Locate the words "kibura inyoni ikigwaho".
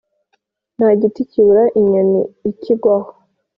1.31-3.09